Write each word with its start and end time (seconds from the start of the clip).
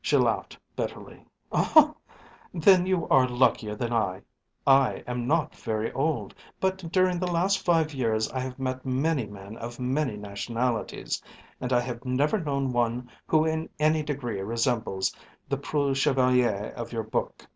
She 0.00 0.16
laughed 0.16 0.58
bitterly. 0.76 1.26
"Then 2.54 2.86
you 2.86 3.06
are 3.08 3.28
luckier 3.28 3.74
than 3.74 3.92
I. 3.92 4.22
I 4.66 5.04
am 5.06 5.26
not 5.26 5.54
very 5.54 5.92
old, 5.92 6.34
but 6.58 6.78
during 6.90 7.18
the 7.18 7.26
last 7.30 7.62
five 7.62 7.92
years 7.92 8.30
I 8.32 8.40
have 8.40 8.58
met 8.58 8.86
many 8.86 9.26
men 9.26 9.58
of 9.58 9.78
many 9.78 10.16
nationalities, 10.16 11.22
and 11.60 11.70
I 11.70 11.80
have 11.80 12.06
never 12.06 12.40
known 12.40 12.72
one 12.72 13.10
who 13.26 13.44
in 13.44 13.68
any 13.78 14.02
degree 14.02 14.40
resembles 14.40 15.14
the 15.50 15.58
preux 15.58 15.94
chevalier 15.94 16.72
of 16.74 16.90
your 16.90 17.02
book. 17.04 17.46